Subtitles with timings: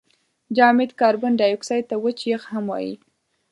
[0.55, 2.93] جامد کاربن دای اکساید ته وچ یخ هم وايي.